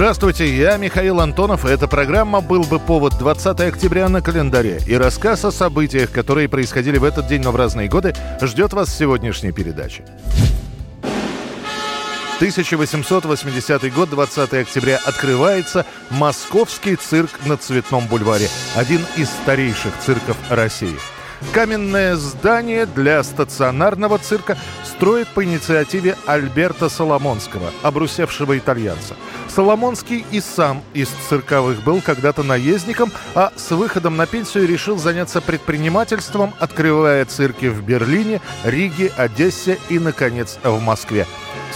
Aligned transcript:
Здравствуйте, 0.00 0.48
я 0.56 0.78
Михаил 0.78 1.20
Антонов, 1.20 1.66
и 1.66 1.68
эта 1.68 1.86
программа 1.86 2.40
«Был 2.40 2.62
бы 2.62 2.78
повод» 2.78 3.18
20 3.18 3.60
октября 3.60 4.08
на 4.08 4.22
календаре. 4.22 4.80
И 4.86 4.94
рассказ 4.94 5.44
о 5.44 5.52
событиях, 5.52 6.10
которые 6.10 6.48
происходили 6.48 6.96
в 6.96 7.04
этот 7.04 7.26
день, 7.26 7.42
но 7.42 7.52
в 7.52 7.56
разные 7.56 7.86
годы, 7.86 8.14
ждет 8.40 8.72
вас 8.72 8.88
в 8.88 8.96
сегодняшней 8.96 9.52
передаче. 9.52 10.06
1880 12.36 13.92
год, 13.92 14.08
20 14.08 14.54
октября, 14.54 14.98
открывается 15.04 15.84
Московский 16.08 16.96
цирк 16.96 17.32
на 17.44 17.58
Цветном 17.58 18.06
бульваре, 18.06 18.48
один 18.76 19.00
из 19.18 19.28
старейших 19.28 19.92
цирков 19.98 20.38
России. 20.48 20.96
Каменное 21.52 22.14
здание 22.14 22.86
для 22.86 23.22
стационарного 23.24 24.18
цирка 24.18 24.56
строит 24.84 25.26
по 25.28 25.42
инициативе 25.42 26.16
Альберта 26.26 26.88
Соломонского, 26.88 27.72
обрусевшего 27.82 28.56
итальянца. 28.56 29.16
Соломонский 29.48 30.24
и 30.30 30.40
сам 30.40 30.82
из 30.94 31.08
цирковых 31.28 31.82
был 31.82 32.00
когда-то 32.02 32.44
наездником, 32.44 33.10
а 33.34 33.52
с 33.56 33.70
выходом 33.72 34.16
на 34.16 34.26
пенсию 34.26 34.68
решил 34.68 34.96
заняться 34.96 35.40
предпринимательством, 35.40 36.54
открывая 36.60 37.24
цирки 37.24 37.66
в 37.66 37.82
Берлине, 37.82 38.40
Риге, 38.62 39.10
Одессе 39.16 39.78
и, 39.88 39.98
наконец, 39.98 40.58
в 40.62 40.80
Москве. 40.80 41.26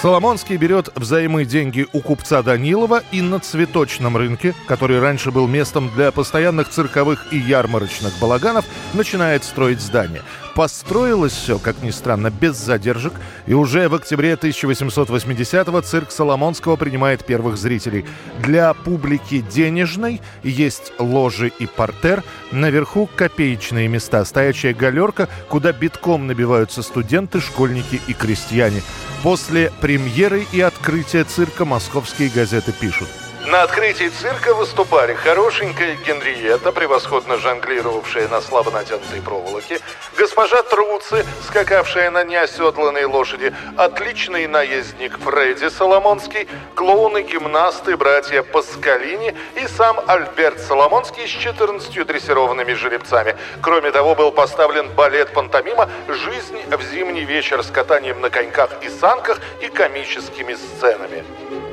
Соломонский 0.05 0.59
берет 0.59 0.91
взаймы 0.97 1.47
деньги 1.47 1.87
у 1.95 2.01
купца 2.03 2.43
Данилова 2.43 3.03
и 3.11 3.23
на 3.23 3.41
цветочном 3.41 4.19
рынке, 4.19 4.55
который 4.67 5.01
раньше 5.01 5.31
был 5.31 5.49
местом 5.49 5.91
для 5.95 6.13
постоянных 6.13 6.69
цирковых 6.69 7.33
и 7.33 7.39
ярмарочных 7.39 8.13
балаганов, 8.21 8.67
начинает 8.93 9.45
строить 9.45 9.81
здание. 9.81 10.21
Построилось 10.55 11.33
все, 11.33 11.59
как 11.59 11.83
ни 11.83 11.91
странно, 11.91 12.31
без 12.31 12.57
задержек, 12.57 13.13
и 13.47 13.55
уже 13.55 13.89
в 13.89 13.95
октябре 13.95 14.35
1880-го 14.35 15.81
цирк 15.81 16.13
Соломонского 16.13 16.77
принимает 16.77 17.25
первых 17.25 17.57
зрителей. 17.57 18.05
Для 18.39 18.73
публики 18.73 19.41
денежной 19.41 20.21
есть 20.45 20.93
ложи 21.01 21.51
и 21.59 21.67
портер, 21.67 22.23
наверху 22.53 23.09
копеечные 23.17 23.89
места, 23.89 24.25
стоячая 24.25 24.75
галерка, 24.75 25.29
куда 25.49 25.73
битком 25.73 26.29
набиваются 26.29 26.83
студенты, 26.83 27.41
школьники 27.41 28.01
и 28.07 28.13
крестьяне. 28.13 28.83
После 29.25 29.73
премьеры 29.81 30.47
и 30.53 30.61
открытия 30.61 31.25
цирка 31.25 31.65
московские 31.65 32.29
газеты 32.29 32.73
пишут. 32.73 33.09
На 33.47 33.63
открытии 33.63 34.09
цирка 34.09 34.55
выступали 34.55 35.13
хорошенькая 35.13 35.97
Генриетта, 35.97 36.73
превосходно 36.73 37.37
жонглировавшая 37.37 38.27
на 38.29 38.41
слабо 38.41 38.71
натянутой 38.71 39.21
проволоке, 39.21 39.81
госпожа 40.17 40.63
Труци, 40.63 41.27
скакавшая 41.47 42.11
на 42.11 42.25
неоседланной 42.25 43.05
лошади, 43.05 43.55
отличный 43.77 44.47
наездник 44.47 45.19
Фредди 45.19 45.69
Соломонский, 45.69 46.49
клоуны-гимнасты, 46.75 47.99
братья 47.99 48.43
Паскалини 48.43 49.37
и 49.57 49.69
сам 49.69 50.01
Альберт 50.07 50.61
Соломонский 50.61 51.27
с 51.29 51.31
14 51.31 52.07
дрессированными 52.07 52.73
жеребцами. 52.73 53.37
Кроме 53.61 53.91
того, 53.91 54.15
был 54.15 54.33
поставлен 54.33 54.89
балет-пантомима 54.89 55.91
«Жизнь 56.09 56.57
в 56.67 56.83
зимний 56.83 57.25
вечер» 57.25 57.63
с 57.63 57.71
катанием 57.71 58.23
на 58.23 58.31
коньках 58.31 58.71
и 58.81 58.89
санках 58.89 59.39
и 59.61 59.69
комическими 59.69 60.55
сценами. 60.55 61.25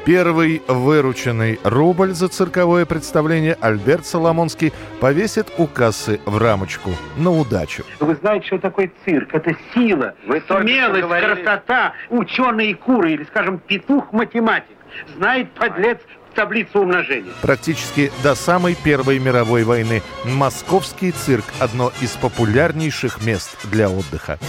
Первый 0.05 0.63
вырученный 0.67 1.59
рубль 1.63 2.13
за 2.13 2.27
цирковое 2.27 2.85
представление 2.87 3.55
Альберт 3.61 4.05
Соломонский 4.05 4.73
повесит 4.99 5.47
у 5.59 5.67
кассы 5.67 6.19
в 6.25 6.37
рамочку 6.39 6.89
на 7.17 7.29
удачу. 7.31 7.83
Вы 7.99 8.15
знаете, 8.15 8.47
что 8.47 8.57
такое 8.57 8.91
цирк? 9.05 9.29
Это 9.33 9.55
сила, 9.73 10.15
Вы 10.25 10.41
смелость, 10.47 11.01
говорили- 11.01 11.35
красота, 11.43 11.93
ученые 12.09 12.75
куры 12.75 13.13
или, 13.13 13.23
скажем, 13.25 13.59
петух-математик. 13.59 14.75
Знает 15.17 15.51
подлец 15.53 15.99
таблицу 16.33 16.79
умножения. 16.81 17.31
Практически 17.41 18.11
до 18.23 18.33
самой 18.35 18.75
Первой 18.75 19.19
мировой 19.19 19.63
войны 19.63 20.01
московский 20.25 21.11
цирк– 21.11 21.45
одно 21.59 21.91
из 22.01 22.11
популярнейших 22.11 23.23
мест 23.23 23.55
для 23.69 23.87
отдыха. 23.89 24.39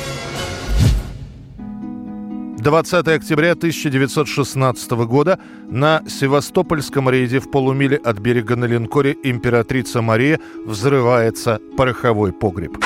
20 2.62 3.08
октября 3.08 3.52
1916 3.52 4.92
года 4.92 5.40
на 5.68 6.00
Севастопольском 6.06 7.10
рейде 7.10 7.40
в 7.40 7.50
полумиле 7.50 7.96
от 7.96 8.20
берега 8.20 8.54
на 8.54 8.66
линкоре 8.66 9.16
«Императрица 9.24 10.00
Мария» 10.00 10.38
взрывается 10.64 11.60
пороховой 11.76 12.32
погреб. 12.32 12.78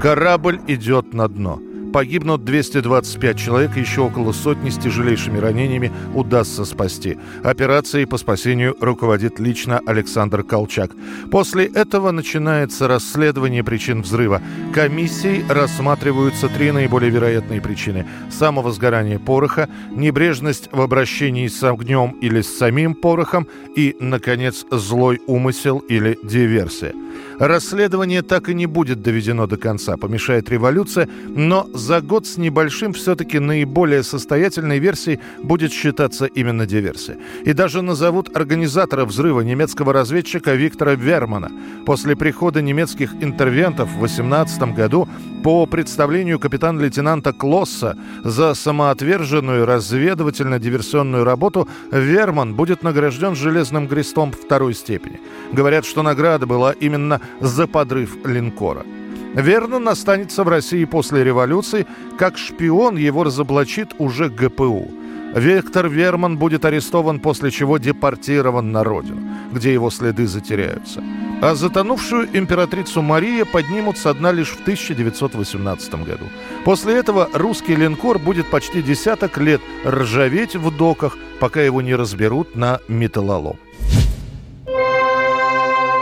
Корабль 0.00 0.60
идет 0.68 1.12
на 1.12 1.26
дно. 1.26 1.60
Погибнут 1.92 2.44
225 2.44 3.36
человек, 3.36 3.76
еще 3.76 4.02
около 4.02 4.32
сотни 4.32 4.70
с 4.70 4.78
тяжелейшими 4.78 5.38
ранениями 5.38 5.90
удастся 6.14 6.64
спасти. 6.64 7.18
Операцией 7.42 8.06
по 8.06 8.16
спасению 8.16 8.76
руководит 8.80 9.40
лично 9.40 9.80
Александр 9.86 10.44
Колчак. 10.44 10.92
После 11.32 11.66
этого 11.66 12.12
начинается 12.12 12.86
расследование 12.86 13.64
причин 13.64 14.02
взрыва. 14.02 14.40
Комиссией 14.72 15.44
рассматриваются 15.48 16.48
три 16.48 16.70
наиболее 16.70 17.10
вероятные 17.10 17.60
причины. 17.60 18.06
Самовозгорание 18.30 19.18
пороха, 19.18 19.68
небрежность 19.90 20.68
в 20.70 20.80
обращении 20.80 21.48
с 21.48 21.62
огнем 21.64 22.16
или 22.20 22.40
с 22.40 22.56
самим 22.56 22.94
порохом 22.94 23.48
и, 23.74 23.96
наконец, 23.98 24.64
злой 24.70 25.20
умысел 25.26 25.78
или 25.78 26.16
диверсия. 26.22 26.92
Расследование 27.40 28.20
так 28.20 28.48
и 28.50 28.54
не 28.54 28.66
будет 28.66 29.00
доведено 29.00 29.46
до 29.46 29.56
конца, 29.56 29.96
помешает 29.96 30.50
революция, 30.50 31.08
но 31.26 31.66
за 31.80 32.00
год 32.00 32.26
с 32.26 32.36
небольшим 32.36 32.92
все-таки 32.92 33.38
наиболее 33.38 34.02
состоятельной 34.02 34.78
версией 34.78 35.20
будет 35.42 35.72
считаться 35.72 36.26
именно 36.26 36.66
диверсия. 36.66 37.16
И 37.44 37.52
даже 37.52 37.82
назовут 37.82 38.36
организатора 38.36 39.04
взрыва 39.04 39.40
немецкого 39.40 39.92
разведчика 39.92 40.54
Виктора 40.54 40.94
Вермана. 40.94 41.50
После 41.86 42.14
прихода 42.14 42.62
немецких 42.62 43.14
интервентов 43.20 43.88
в 43.88 43.98
18 43.98 44.74
году 44.74 45.08
по 45.42 45.66
представлению 45.66 46.38
капитан-лейтенанта 46.38 47.32
Клосса 47.32 47.96
за 48.22 48.54
самоотверженную 48.54 49.66
разведывательно-диверсионную 49.66 51.24
работу 51.24 51.66
Верман 51.90 52.54
будет 52.54 52.82
награжден 52.82 53.34
железным 53.34 53.88
крестом 53.88 54.32
второй 54.32 54.74
степени. 54.74 55.18
Говорят, 55.52 55.86
что 55.86 56.02
награда 56.02 56.46
была 56.46 56.72
именно 56.72 57.20
за 57.40 57.66
подрыв 57.66 58.16
линкора. 58.24 58.84
Вернон 59.34 59.88
останется 59.88 60.44
в 60.44 60.48
России 60.48 60.84
после 60.84 61.24
революции. 61.24 61.86
Как 62.18 62.36
шпион 62.36 62.96
его 62.96 63.24
разоблачит 63.24 63.94
уже 63.98 64.28
ГПУ. 64.28 64.90
Виктор 65.34 65.88
Верман 65.88 66.38
будет 66.38 66.64
арестован, 66.64 67.20
после 67.20 67.52
чего 67.52 67.78
депортирован 67.78 68.72
на 68.72 68.82
родину, 68.82 69.22
где 69.52 69.72
его 69.72 69.90
следы 69.90 70.26
затеряются. 70.26 71.04
А 71.40 71.54
затонувшую 71.54 72.28
императрицу 72.32 73.00
Мария 73.00 73.44
поднимут 73.44 73.96
со 73.96 74.12
дна 74.12 74.32
лишь 74.32 74.50
в 74.50 74.60
1918 74.62 75.94
году. 76.04 76.24
После 76.64 76.94
этого 76.94 77.28
русский 77.32 77.76
линкор 77.76 78.18
будет 78.18 78.50
почти 78.50 78.82
десяток 78.82 79.38
лет 79.38 79.60
ржаветь 79.86 80.56
в 80.56 80.76
доках, 80.76 81.16
пока 81.38 81.62
его 81.62 81.80
не 81.80 81.94
разберут 81.94 82.56
на 82.56 82.80
металлолом. 82.88 83.56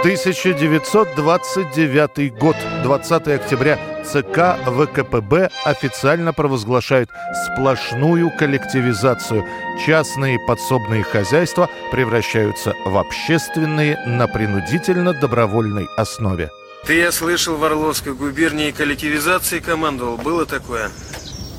1929 0.01 2.35
год, 2.39 2.57
20 2.85 3.29
октября, 3.29 3.79
ЦК 4.05 4.57
ВКПБ 4.65 5.51
официально 5.65 6.33
провозглашает 6.33 7.11
сплошную 7.45 8.31
коллективизацию. 8.39 9.45
Частные 9.85 10.39
подсобные 10.47 11.03
хозяйства 11.03 11.69
превращаются 11.91 12.75
в 12.85 12.97
общественные 12.97 13.99
на 14.07 14.29
принудительно-добровольной 14.29 15.89
основе. 15.97 16.53
Ты, 16.87 16.95
я 16.95 17.11
слышал, 17.11 17.57
в 17.57 17.65
Орловской 17.65 18.15
губернии 18.15 18.71
коллективизации 18.71 19.59
командовал. 19.59 20.17
Было 20.17 20.47
такое? 20.47 20.93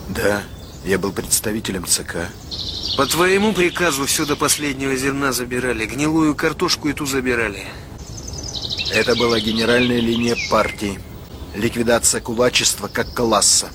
Да, 0.07 0.43
я 0.85 0.97
был 0.97 1.11
представителем 1.11 1.85
ЦК. 1.85 2.29
По 2.95 3.05
твоему 3.05 3.51
приказу 3.51 4.05
все 4.05 4.25
до 4.25 4.37
последнего 4.37 4.95
зерна 4.95 5.33
забирали. 5.33 5.85
Гнилую 5.85 6.35
картошку 6.35 6.87
и 6.87 6.93
ту 6.93 7.05
забирали. 7.05 7.67
Это 8.91 9.15
была 9.15 9.39
генеральная 9.39 9.99
линия 9.99 10.35
партии. 10.49 10.99
Ликвидация 11.53 12.21
кулачества 12.21 12.87
как 12.87 13.13
класса. 13.13 13.69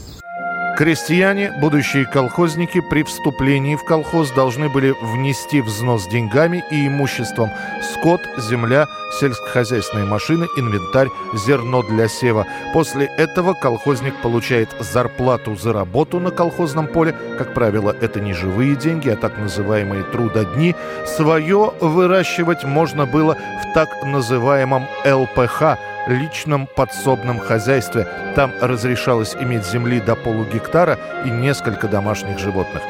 Крестьяне, 0.76 1.52
будущие 1.52 2.04
колхозники, 2.04 2.80
при 2.80 3.04
вступлении 3.04 3.76
в 3.76 3.84
колхоз 3.84 4.32
должны 4.32 4.68
были 4.68 4.92
внести 5.00 5.60
взнос 5.60 6.08
деньгами 6.08 6.64
и 6.68 6.88
имуществом 6.88 7.48
скот, 7.80 8.20
земля, 8.38 8.88
сельскохозяйственные 9.20 10.04
машины, 10.04 10.46
инвентарь, 10.56 11.06
зерно 11.32 11.82
для 11.82 12.08
сева. 12.08 12.48
После 12.72 13.06
этого 13.06 13.54
колхозник 13.54 14.20
получает 14.20 14.68
зарплату 14.80 15.54
за 15.54 15.72
работу 15.72 16.18
на 16.18 16.32
колхозном 16.32 16.88
поле. 16.88 17.14
Как 17.38 17.54
правило, 17.54 17.94
это 18.00 18.20
не 18.20 18.32
живые 18.32 18.74
деньги, 18.74 19.08
а 19.10 19.16
так 19.16 19.38
называемые 19.38 20.02
трудодни. 20.02 20.74
Свое 21.06 21.72
выращивать 21.80 22.64
можно 22.64 23.06
было 23.06 23.36
в 23.62 23.74
так 23.74 24.02
называемом 24.02 24.88
ЛПХ– 25.04 25.78
личном 26.06 26.66
подсобном 26.66 27.38
хозяйстве. 27.38 28.06
Там 28.34 28.52
разрешалось 28.60 29.34
иметь 29.34 29.64
земли 29.64 30.00
до 30.00 30.14
полугектара 30.16 30.98
и 31.24 31.30
несколько 31.30 31.88
домашних 31.88 32.38
животных. 32.38 32.82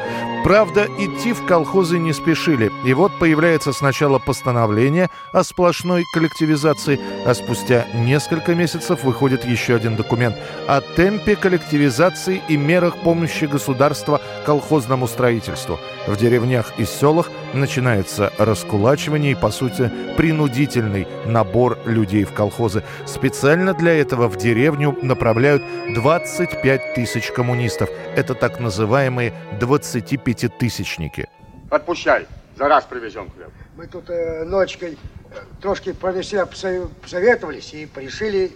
Правда, 0.43 0.85
идти 0.99 1.33
в 1.33 1.43
колхозы 1.47 1.97
не 1.97 2.13
спешили. 2.13 2.71
И 2.85 2.93
вот 2.93 3.11
появляется 3.17 3.73
сначала 3.73 4.19
постановление 4.19 5.09
о 5.33 5.43
сплошной 5.43 6.03
коллективизации, 6.13 6.99
а 7.25 7.33
спустя 7.33 7.85
несколько 7.95 8.53
месяцев 8.53 9.03
выходит 9.03 9.43
еще 9.43 9.75
один 9.75 9.95
документ 9.95 10.35
о 10.67 10.81
темпе 10.81 11.35
коллективизации 11.35 12.43
и 12.47 12.57
мерах 12.57 12.97
помощи 12.97 13.45
государства 13.45 14.21
колхозному 14.45 15.07
строительству. 15.07 15.79
В 16.05 16.15
деревнях 16.15 16.73
и 16.77 16.85
селах 16.85 17.31
начинается 17.55 18.31
раскулачивание 18.37 19.31
и, 19.31 19.35
по 19.35 19.49
сути, 19.49 19.91
принудительный 20.17 21.07
набор 21.25 21.77
людей 21.85 22.23
в 22.23 22.33
колхозы. 22.33 22.83
Специально 23.05 23.73
для 23.73 23.93
этого 23.99 24.27
в 24.27 24.37
деревню 24.37 24.97
направляют 25.01 25.63
25 25.93 26.93
тысяч 26.93 27.31
коммунистов. 27.31 27.89
Это 28.15 28.35
так 28.35 28.59
называемые 28.59 29.33
25 29.59 30.23
пятитысячники. 30.23 31.27
Отпущай, 31.69 32.27
за 32.57 32.67
раз 32.67 32.85
привезем 32.85 33.29
хлеб. 33.31 33.49
Мы 33.75 33.87
тут 33.87 34.09
э, 34.09 34.43
ночкой 34.45 34.97
э, 35.31 35.35
трошки 35.61 35.93
про 35.93 36.23
себя 36.23 36.45
посоветовались 36.45 37.73
и 37.73 37.89
решили 37.95 38.51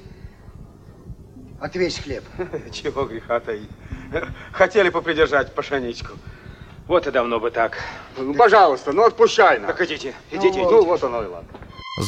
отвесь 1.59 1.99
хлеб. 1.99 2.23
Чего 2.71 3.05
греха 3.05 3.39
таить. 3.39 3.69
Хотели 4.51 4.89
попридержать 4.89 5.53
пашаничку. 5.53 6.13
Вот 6.89 7.05
и 7.05 7.11
давно 7.11 7.39
бы 7.39 7.51
так. 7.51 7.77
Ну, 8.17 8.33
пожалуйста, 8.33 8.93
ну 8.93 9.03
отпущай 9.03 9.59
нас. 9.59 9.67
Так 9.67 9.81
идите, 9.81 10.15
идите. 10.31 10.59
Ну, 10.59 10.71
ну 10.71 10.85
вот 10.85 11.03
оно 11.03 11.21
и 11.21 11.27
ладно. 11.27 11.47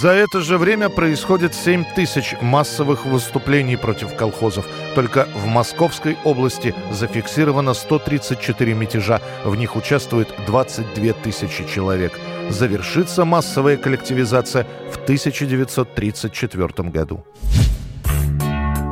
За 0.02 0.10
это 0.10 0.42
же 0.42 0.58
время 0.58 0.90
происходит 0.90 1.54
7 1.54 1.86
тысяч 1.96 2.34
массовых 2.42 3.06
выступлений 3.06 3.78
против 3.78 4.16
колхозов. 4.16 4.66
Только 4.96 5.28
в 5.36 5.46
Московской 5.46 6.18
области 6.24 6.74
зафиксировано 6.92 7.76
134 7.76 8.74
мятежа. 8.74 9.22
В 9.46 9.56
них 9.56 9.76
участвует 9.76 10.30
22 10.48 11.14
тысячи 11.14 11.64
человек. 11.68 12.20
Завершится 12.50 13.24
массовая 13.24 13.78
коллективизация 13.78 14.66
в 14.92 14.96
1934 15.04 16.90
году. 16.90 17.24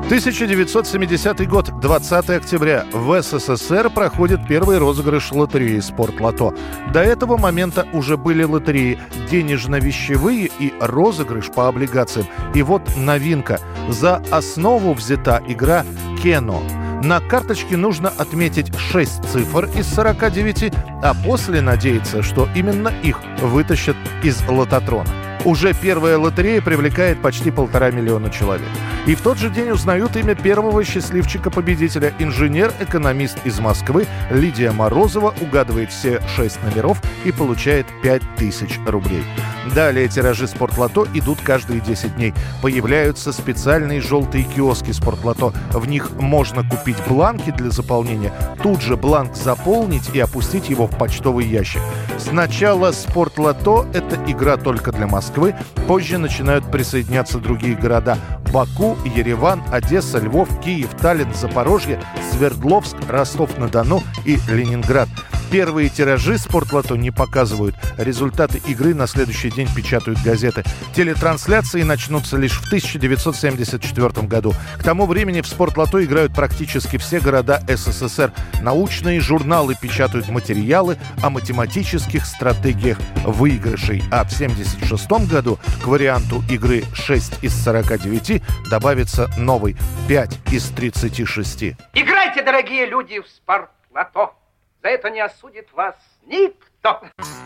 1970 0.10 1.48
год, 1.48 1.72
20 1.80 2.30
октября. 2.32 2.84
В 2.92 3.22
СССР 3.22 3.92
проходит 3.92 4.40
первый 4.48 4.80
розыгрыш 4.80 5.32
лотереи 5.32 5.80
«Спортлото». 5.82 6.56
До 6.92 7.00
этого 7.00 7.38
момента 7.38 7.88
уже 7.94 8.18
были 8.18 8.42
лотереи 8.42 8.98
денежно-вещевые 9.30 10.50
и 10.58 10.74
розыгрыш 10.82 11.52
по 11.52 11.68
облигациям. 11.68 12.26
И 12.56 12.64
вот 12.64 12.82
новинка. 12.98 13.60
За 13.88 14.24
основу 14.32 14.96
взята 14.96 15.44
игра 15.48 15.86
«Кено». 16.24 16.64
На 17.04 17.20
карточке 17.20 17.78
нужно 17.78 18.10
отметить 18.10 18.76
6 18.76 19.26
цифр 19.26 19.70
из 19.78 19.86
49, 19.94 20.74
а 21.04 21.14
после 21.24 21.62
надеяться, 21.62 22.24
что 22.24 22.50
именно 22.56 22.92
их 23.04 23.20
вытащат 23.44 23.96
из 24.24 24.42
лототрона. 24.50 25.29
Уже 25.46 25.74
первая 25.74 26.18
лотерея 26.18 26.62
привлекает 26.62 27.22
почти 27.22 27.50
полтора 27.50 27.92
миллиона 27.92 28.30
человек. 28.30 28.68
И 29.06 29.16
в 29.16 29.22
тот 29.22 29.38
же 29.38 29.50
день 29.50 29.72
узнают 29.72 30.16
имя 30.18 30.36
первого 30.36 30.84
счастливчика-победителя. 30.84 32.14
Инженер-экономист 32.20 33.46
из 33.46 33.60
Москвы 33.60 34.06
Лидия 34.30 34.72
Морозова 34.72 35.34
угадывает 35.40 35.92
все 35.92 36.22
шесть 36.36 36.62
номеров 36.64 37.02
и 37.24 37.32
получает 37.32 37.86
5000 38.04 38.80
рублей. 38.86 39.24
Далее 39.74 40.08
тиражи 40.08 40.48
спортлото 40.48 41.08
идут 41.14 41.40
каждые 41.42 41.82
10 41.82 42.16
дней. 42.16 42.34
Появляются 42.62 43.32
специальные 43.32 44.02
желтые 44.02 44.44
киоски 44.44 44.92
спортлото. 44.92 45.54
В 45.72 45.88
них 45.88 46.12
можно 46.20 46.68
купить 46.68 46.98
бланки 47.08 47.52
для 47.52 47.70
заполнения, 47.70 48.34
тут 48.64 48.82
же 48.82 48.96
бланк 48.98 49.36
заполнить 49.36 50.10
и 50.14 50.20
опустить 50.20 50.70
его 50.70 50.88
в 50.88 50.98
почтовый 50.98 51.46
ящик. 51.46 51.82
Сначала 52.18 52.92
спортлото– 52.92 53.88
это 53.94 54.18
игра 54.28 54.58
только 54.58 54.92
для 54.92 55.08
Москвы, 55.08 55.56
позже 55.88 56.18
начинают 56.18 56.70
присоединяться 56.72 57.40
другие 57.40 57.76
города– 57.76 58.18
Баку, 58.52 58.98
Ереван, 59.06 59.62
Одесса, 59.72 60.18
Львов, 60.18 60.50
Киев, 60.60 60.90
Таллин, 61.00 61.32
Запорожье, 61.36 62.02
Свердловск, 62.32 62.98
Ростов-на-Дону 63.08 64.02
и 64.26 64.40
Ленинград– 64.50 65.08
Первые 65.52 65.90
тиражи 65.90 66.38
спортлото 66.38 66.96
не 66.96 67.10
показывают. 67.10 67.76
Результаты 67.98 68.62
игры 68.68 68.94
на 68.94 69.08
следующий 69.08 69.50
день 69.50 69.68
печатают 69.76 70.22
газеты. 70.22 70.64
Телетрансляции 70.94 71.82
начнутся 71.82 72.38
лишь 72.38 72.60
в 72.60 72.68
1974 72.68 74.28
году. 74.28 74.54
К 74.78 74.84
тому 74.84 75.08
времени 75.08 75.42
в 75.42 75.48
спортлото 75.48 76.04
играют 76.04 76.36
практически 76.36 76.98
все 76.98 77.20
города 77.20 77.64
СССР. 77.68 78.32
Научные 78.62 79.20
журналы 79.20 79.76
печатают 79.80 80.30
материалы 80.30 80.98
о 81.24 81.32
математических 81.32 82.26
стратегиях 82.26 83.00
выигрышей. 83.26 84.04
А 84.12 84.24
в 84.24 84.34
1976 84.34 85.30
году 85.32 85.58
к 85.84 85.88
варианту 85.88 86.44
игры 86.50 86.84
6 86.94 87.44
из 87.44 87.56
49 87.64 88.44
добавится 88.70 89.30
новый 89.38 89.76
5 90.08 90.40
из 90.52 90.70
36. 90.70 91.64
Играйте, 91.94 92.44
дорогие 92.44 92.86
люди, 92.86 93.20
в 93.20 93.28
спортлото. 93.28 94.39
За 94.82 94.90
это 94.90 95.10
не 95.10 95.20
осудит 95.20 95.68
вас 95.74 95.96
никто. 96.26 97.02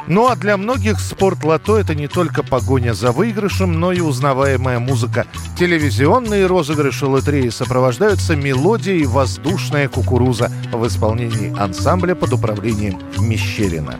Ну 0.07 0.27
а 0.27 0.35
для 0.35 0.57
многих 0.57 0.99
спорт 0.99 1.43
лото 1.43 1.79
это 1.79 1.95
не 1.95 2.07
только 2.07 2.43
погоня 2.43 2.93
за 2.93 3.11
выигрышем, 3.11 3.79
но 3.79 3.91
и 3.91 4.01
узнаваемая 4.01 4.79
музыка. 4.79 5.25
Телевизионные 5.57 6.45
розыгрыши 6.45 7.07
лотереи 7.07 7.49
сопровождаются 7.49 8.35
мелодией 8.35 9.05
«Воздушная 9.05 9.89
кукуруза» 9.89 10.51
в 10.71 10.85
исполнении 10.85 11.57
ансамбля 11.59 12.13
под 12.13 12.33
управлением 12.33 12.99
Мещерина. 13.17 13.99